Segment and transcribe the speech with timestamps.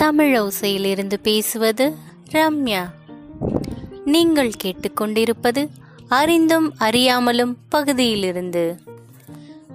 [0.00, 1.94] தமிழ் ஓசையிலிருந்து பேசுவது
[2.30, 2.90] ரம்யா.
[4.04, 5.68] நீங்கள் கேட்டுக்கொண்டிருப்பது
[6.08, 8.80] அறிந்தும் அறியாமலும் பகுதியிலிருந்து.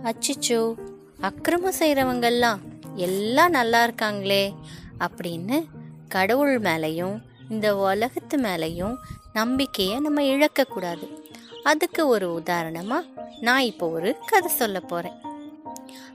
[0.04, 0.74] அச்சிச்சோ
[1.22, 2.60] அக்கிரமம் செய்கிறவங்கெல்லாம்
[2.96, 4.56] எல்லாம் நல்லா இருக்காங்களே
[5.00, 5.66] அப்படின்னு
[6.08, 8.96] கடவுள் மேலேயும் இந்த உலகத்து மேலேயும்
[9.34, 11.22] நம்பிக்கையை நம்ம இழக்கக்கூடாது.
[11.64, 13.06] அதுக்கு ஒரு உதாரணமாக
[13.42, 15.34] நான் இப்போ ஒரு கதை சொல்ல போகிறேன்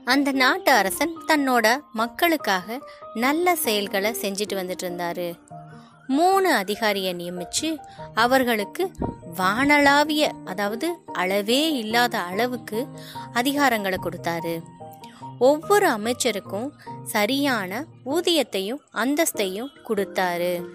[0.05, 2.79] அந்த நாட்டு அரசன் தன்னோட மக்களுக்காக
[3.13, 5.39] நல்ல செயல்களை செஞ்சுட்டு வந்துட்டு இருந்தாரு.
[6.07, 7.77] மூணு அதிகாரியை நியமிச்சு
[8.13, 8.91] அவர்களுக்கு
[9.37, 12.87] வானளாவிய அதாவது அளவே இல்லாத அளவுக்கு
[13.33, 14.61] அதிகாரங்களை கொடுத்தாரு.
[15.39, 16.69] ஒவ்வொரு அமைச்சருக்கும்
[17.03, 20.65] சரியான ஊதியத்தையும் அந்தஸ்தையும் கொடுத்தாரு.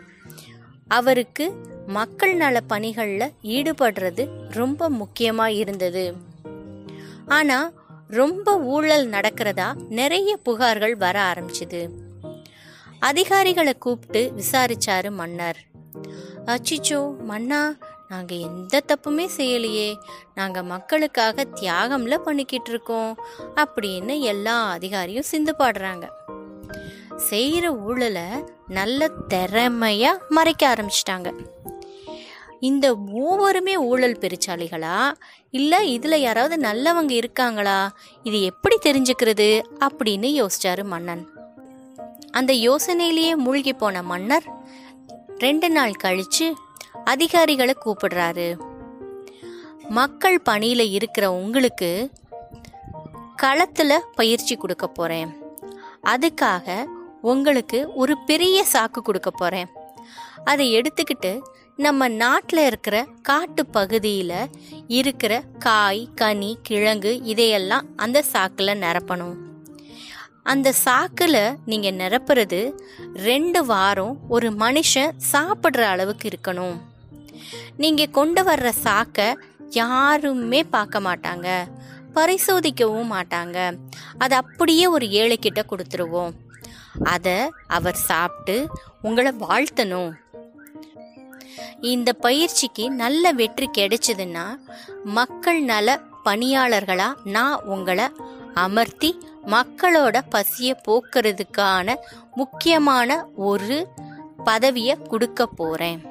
[0.89, 1.55] அவருக்கு
[1.87, 6.17] மக்கள் நல பணிகளில் ஈடுபடுறது ரொம்ப முக்கியமாக இருந்தது.
[7.27, 7.73] ஆனால்
[8.09, 11.89] ரொம்ப ஊழல் நடக்கிறதா நிறைய புகார்கள் வர ஆரம்பிச்சுது.
[12.99, 15.57] அதிகாரிகளை கூப்பிட்டு விசாரிச்சாரு மன்னர்.
[16.45, 17.75] அச்சிச்சோ மன்னா
[18.09, 19.97] நாங்க எந்த தப்புமே செய்யலையே.
[20.35, 23.19] நாங்க மக்களுக்காக தியாகம்ல பண்ணிக்கிட்டு இருக்கோம்
[23.57, 26.09] அப்படின்னு எல்லா அதிகாரியும் சிந்து பாடுறாங்க.
[27.31, 31.33] செய்யற ஊழலை நல்ல திறமையா மறைக்க ஆரம்பிச்சிட்டாங்க.
[32.61, 35.13] இந்த மூவருமே ஊழல் பெருச்சாளிகளா?
[35.51, 37.97] இல்ல இதுல யாராவது நல்லவங்க இருக்காங்களா?
[38.23, 39.63] இது எப்படி தெரிஞ்சுக்கிறது?
[39.81, 41.29] அப்படின்னு யோசிச்சாரு மன்னன்.
[42.31, 44.43] அந்த யோசனையிலேயே மூழ்கி போன மன்னர்
[45.39, 46.53] ரெண்டு நாள் கழிச்சு
[47.05, 48.59] அதிகாரிகளை கூப்பிடுறாரு.
[49.89, 52.11] மக்கள் பணியில இருக்கிற உங்களுக்கு
[53.43, 55.37] களத்துல பயிற்சி கொடுக்க போறேன்.
[56.05, 56.87] அதுக்காக
[57.21, 59.69] உங்களுக்கு ஒரு பெரிய சாக்கு கொடுக்க போறேன்.
[60.45, 61.41] அதை எடுத்துக்கிட்டு
[61.77, 64.51] நம்ம நாட்டில் இருக்கிற காட்டு பகுதியில்
[64.87, 69.35] இருக்கிற காய் கனி கிழங்கு இதையெல்லாம் அந்த சாக்கில் நிரப்பணும்.
[70.43, 72.73] அந்த சாக்கில் நீங்கள் நிரப்புறது
[73.15, 76.81] ரெண்டு வாரம் ஒரு மனுஷன் சாப்பிட்ற அளவுக்கு இருக்கணும்.
[77.77, 79.39] நீங்கள் கொண்டு வர்ற சாக்கை
[79.71, 81.65] யாருமே பார்க்க மாட்டாங்க.
[82.15, 83.77] பரிசோதிக்கவும் மாட்டாங்க.
[84.19, 86.33] அதை அப்படியே ஒரு ஏழைக்கிட்ட கொடுத்துருவோம்.
[87.05, 88.69] அதை அவர் சாப்பிட்டு
[89.03, 90.13] உங்களை வாழ்த்தணும்.
[91.81, 94.59] இந்த பயிற்சிக்கு நல்ல வெற்றி கிடைச்சதுன்னா
[95.05, 98.05] மக்கள் நல பணியாளர்களா நான் உங்களை
[98.55, 101.95] அமர்த்தி மக்களோட பசியை போக்குறதுக்கான
[102.35, 103.87] முக்கியமான ஒரு
[104.45, 106.05] பதவியை கொடுக்க போறேன்.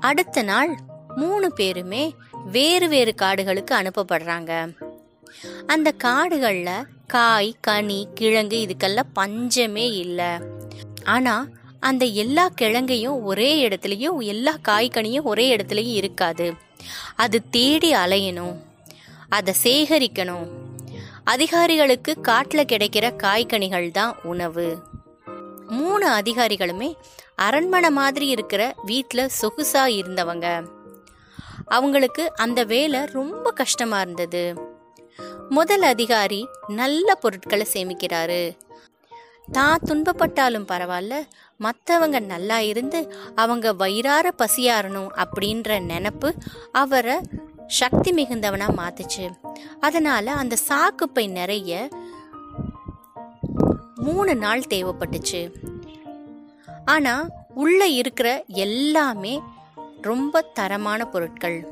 [0.00, 0.76] அடுத்த நாள்
[1.16, 2.14] மூணு பேருமே
[2.52, 4.76] வேறு வேறு காடுகளுக்கு அனுப்பப்படுறாங்க.
[5.66, 6.70] அந்த காடுகள்ல
[7.06, 10.30] காய் கனி கிழங்கு இதுக்கெல்லாம் பஞ்சமே இல்லை.
[11.04, 11.46] ஆனா
[11.80, 16.54] அந்த எல்லா கிழங்கையும் ஒரே இடத்துலையும் எல்லா காய்கனியும் ஒரே இடத்துலையும் இருக்காது.
[17.16, 18.56] அது தேடி அலையணும்.
[19.28, 20.46] அதை சேகரிக்கணும்.
[21.24, 24.82] அதிகாரிகளுக்கு காட்டில் கிடைக்கிற காய்கனிகள் தான் உணவு.
[25.66, 26.94] மூணு அதிகாரிகளுமே
[27.34, 30.68] அரண்மனை மாதிரி இருக்கிற வீட்டில் சொகுசாக இருந்தவங்க.
[31.66, 34.54] அவங்களுக்கு அந்த வேலை ரொம்ப கஷ்டமாக இருந்தது.
[35.48, 38.56] முதல் அதிகாரி நல்ல பொருட்களை சேமிக்கிறாரு.
[39.52, 41.14] தான் துன்பப்பட்டாலும் பரவாயில்ல
[41.60, 46.32] மற்றவங்க நல்லா இருந்து அவங்க வயிறார பசியாறணும் அப்படின்ற நினப்பு
[46.72, 47.16] அவரை
[47.66, 49.30] சக்தி மிகுந்தவனா மாத்துச்சு.
[49.80, 51.88] அதனால அந்த சாக்குப்பை நிறைய
[53.94, 55.52] மூணு நாள் தேவைப்பட்டுச்சு.
[56.84, 59.42] ஆனா உள்ள இருக்கிற எல்லாமே
[60.02, 61.66] ரொம்ப தரமான பொருட்கள்.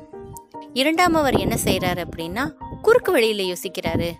[0.73, 4.11] இரண்டாம் அவர் என்ன செய்யறாரு அப்படின்னா குறுக்கு வழியில யோசிக்கிறாரு.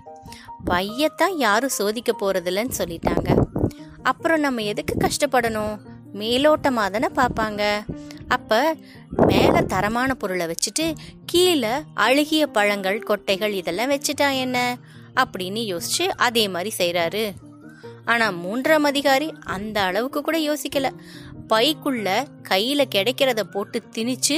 [0.66, 3.47] பையத்தான் யாரும் சோதிக்க போறதில்லன்னு சொல்லிட்டாங்க.
[4.10, 5.76] அப்புறம் நம்ம எதுக்கு கஷ்டப்படணும்?
[6.14, 7.64] மேலோட்டமாக தானே பார்ப்பாங்க.
[8.36, 8.60] அப்போ
[9.26, 10.86] மேலே தரமான பொருளை வச்சுட்டு
[11.26, 11.74] கீழே
[12.06, 14.58] அழுகிய பழங்கள் கொட்டைகள் இதெல்லாம் வச்சுட்டா என்ன?
[15.22, 17.26] அப்படின்னு யோசிச்சு அதே மாதிரி செய்கிறாரு
[18.06, 20.90] ஆனால் மூன்றாம் அதிகாரி அந்த அளவுக்கு கூட யோசிக்கல.
[21.54, 22.08] பைக்குள்ள
[22.44, 24.38] கையில் கிடைக்கிறத போட்டு திணிச்சு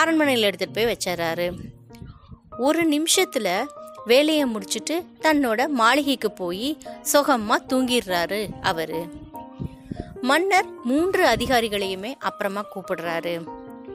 [0.00, 1.46] அரண்மனையில் எடுத்துகிட்டு போய் வச்சிடறாரு.
[2.58, 3.52] ஒரு நிமிஷத்தில்
[4.04, 6.78] வேலையை முடிச்சுட்டு தன்னோட மாளிகைக்கு போய்
[7.12, 9.08] சுகமா தூங்கிடுறாரு அவரு.
[10.22, 13.46] மன்னர் மூன்று அதிகாரிகளையுமே அப்புறமா கூப்பிடுறாரு.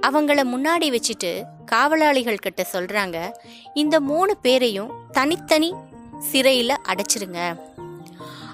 [0.02, 3.32] அவங்கள முன்னாடி வச்சுட்டு காவலாளிகள் கிட்ட சொல்றாங்க
[3.74, 5.74] இந்த மூணு பேரையும் தனித்தனி
[6.32, 7.60] சிறையில அடைச்சிருங்க.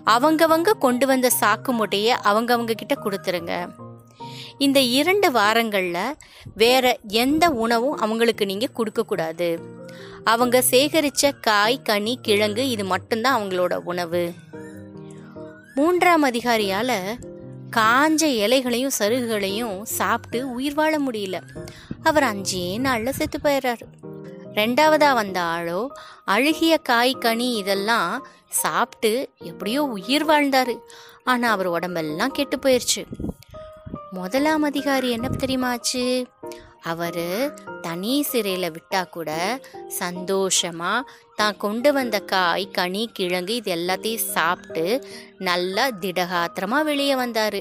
[0.06, 3.68] அவங்கவங்க கொண்டு வந்த சாக்கு மூட்டைய அவங்கவங்க கிட்ட கொடுத்துருங்க.
[4.58, 6.12] இந்த இரண்டு வாரங்கள்ல
[6.56, 9.60] வேற எந்த உணவும் அவங்களுக்கு நீங்க கொடுக்க கூடாது
[10.26, 14.34] அவங்க சேகரிச்ச காய் கனி கிழங்கு இது மட்டும்தான் அவங்களோட உணவு.
[15.76, 16.92] மூன்றாம் அதிகாரியால
[17.76, 21.42] காஞ்ச இலைகளையும் சருகுகளையும் சாப்பிட்டு உயிர் வாழ முடியல.
[22.04, 23.86] அவர் அஞ்சே நாள்ல செத்து போயிடுறாரு
[24.54, 25.88] ரெண்டாவதா வந்த ஆளோ
[26.26, 30.76] அழுகிய காய் கனி இதெல்லாம் சாப்பிட்டு எப்படியோ உயிர் வாழ்ந்தாரு.
[31.24, 33.04] ஆனா அவர் உடம்பெல்லாம் கெட்டு போயிருச்சு.
[34.12, 36.26] முதலாம் அதிகாரி என்ன தெரியுமாச்சு
[36.92, 37.26] அவர்
[37.82, 39.30] தனி சிறையில் விட்டால் கூட
[39.88, 41.08] சந்தோஷமாக
[41.40, 44.86] தான் கொண்டு வந்த காய் கனி கிழங்கு இது எல்லாத்தையும் சாப்பிட்டு
[45.50, 47.60] நல்லா திடகாத்திரமாக வெளியே வந்தார்.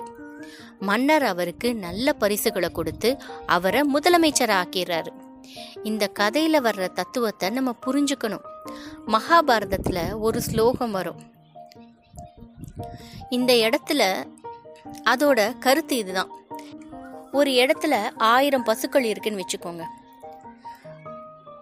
[0.78, 3.10] மன்னர் அவருக்கு நல்ல பரிசுகளை கொடுத்து
[3.46, 5.12] அவரை முதலமைச்சர் ஆக்கிறாரு
[5.82, 8.44] இந்த கதையில வர்ற தத்துவத்தை நம்ம புரிஞ்சுக்கணும்.
[9.06, 11.20] மகாபாரதத்துல ஒரு ஸ்லோகம் வரும்.
[13.36, 14.02] இந்த இடத்துல
[15.12, 16.32] அதோட கருத்து இதுதான்.
[17.34, 19.84] ஒரு இடத்துல ஆயிரம் பசுக்கள் இருக்குன்னு வச்சுக்கோங்க.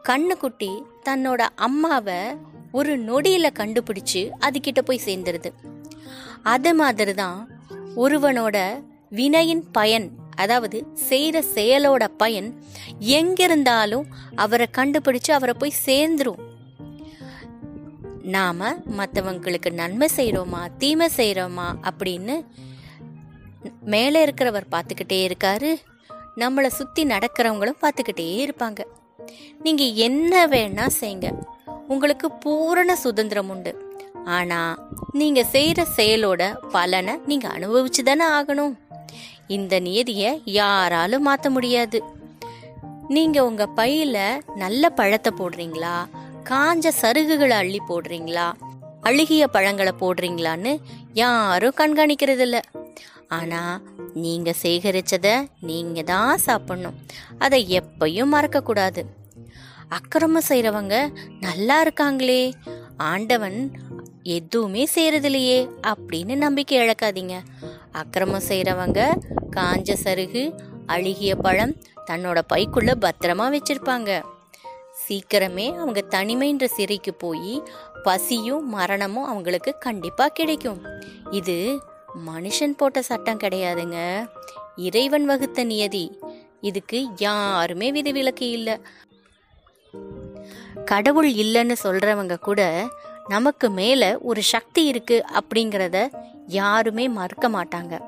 [0.08, 0.70] கண்ணுக்குட்டி
[1.08, 2.20] தன்னோட அம்மாவை
[2.72, 5.50] ஒரு நொடியில கண்டுபிடிச்சு அதுகிட்ட போய் சேர்ந்துருது.
[6.42, 7.38] அது மாதிரி தான்
[7.96, 8.56] ஒருவனோட
[9.10, 10.78] வினையின் பயன் அதாவது
[11.08, 12.48] செய்யற செயலோட பயன்
[12.98, 16.40] எங்கிருந்தாலும் அவரை கண்டுபிடிச்சு அவரை போய் சேர்ந்துரும்.
[18.22, 22.36] நாம மற்றவங்களுக்கு நன்மை செய்கிறோமா தீமை செய்கிறோமா அப்படின்னு
[23.80, 25.70] மேலே இருக்கிறவர் பார்த்துக்கிட்டே இருக்காரு.
[26.36, 28.80] நம்மளை சுற்றி நடக்கிறவங்களும் பார்த்துக்கிட்டே இருப்பாங்க.
[29.60, 31.28] நீங்கள் என்ன வேணா செய்யுங்க.
[31.88, 33.90] உங்களுக்கு பூரண சுதந்திரம் உண்டு.
[34.24, 34.78] ஆனால்
[35.12, 38.74] நீங்கள் செய்கிற செயலோட பலனை நீங்கள் அனுபவிச்சு தானே ஆகணும்.
[39.46, 42.02] இந்த நியதியை யாராலும் மாற்ற முடியாது.
[43.08, 45.96] நீங்கள் உங்கள் பையில் நல்ல பழத்தை போடுறீங்களா?
[46.50, 48.52] காஞ்ச சருகுகளை அள்ளி போடுறீங்களா?
[49.00, 50.80] அழுகிய பழங்களை போடுறீங்களான்னு
[51.12, 52.58] யாரும் கண்காணிக்கிறதில்ல.
[53.36, 53.60] ஆனா
[54.14, 55.28] நீங்க சேகரிச்சத
[55.60, 56.96] நீங்க தான் சாப்பிடணும்.
[57.38, 59.02] அதை எப்பயும் மறக்க கூடாது
[59.98, 60.96] அக்கிரமம் செய்யறவங்க
[61.46, 62.42] நல்லா இருக்காங்களே
[63.10, 63.58] ஆண்டவன்
[64.36, 65.58] எதுவுமே செய்யறதில்லையே
[65.90, 67.36] அப்படின்னு நம்பிக்கை இழக்காதீங்க.
[68.00, 69.00] அக்கிரமம் செய்கிறவங்க
[69.56, 70.44] காஞ்ச சருகு
[70.86, 71.74] அழுகிய பழம்
[72.10, 74.10] தன்னோட பைக்குள்ள பத்திரமா வச்சிருப்பாங்க.
[75.04, 77.54] சீக்கிரமே அவங்க தனிமைன்ற சிறைக்கு போய்
[78.06, 80.80] பசியும் மரணமும் அவங்களுக்கு கண்டிப்பா கிடைக்கும்.
[81.30, 81.56] இது
[82.26, 84.28] மனுஷன் போட்ட சட்டம் கிடையாதுங்க.
[84.76, 86.18] இறைவன் வகுத்த நியதி.
[86.60, 88.80] இதுக்கு யாருமே விதிவிலக்கு இல்லை.
[90.84, 92.88] கடவுள் இல்லைன்னு சொல்றவங்க கூட
[93.28, 96.12] நமக்கு மேல ஒரு சக்தி இருக்கு அப்படிங்கிறத
[96.46, 98.00] யாருமே மறுக்க மாட்டாங்க.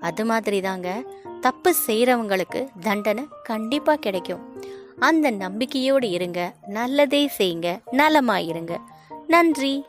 [0.00, 1.02] அது மாதிரி தாங்க
[1.40, 4.62] தப்பு செய்கிறவங்களுக்கு தண்டனை கண்டிப்பாக கிடைக்கும்.
[4.98, 8.76] அந்த நம்பிக்கையோடு இருங்க நல்லதே செய்யுங்க நலமாயிருங்க.
[9.26, 9.84] நன்றி.